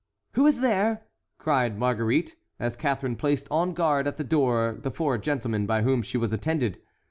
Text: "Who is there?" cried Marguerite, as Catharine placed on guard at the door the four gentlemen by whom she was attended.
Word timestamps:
"Who 0.31 0.47
is 0.47 0.61
there?" 0.61 1.03
cried 1.37 1.77
Marguerite, 1.77 2.35
as 2.59 2.75
Catharine 2.75 3.15
placed 3.17 3.45
on 3.51 3.75
guard 3.75 4.07
at 4.07 4.17
the 4.17 4.23
door 4.23 4.79
the 4.81 4.89
four 4.89 5.19
gentlemen 5.19 5.67
by 5.67 5.83
whom 5.83 6.01
she 6.01 6.17
was 6.17 6.33
attended. 6.33 6.79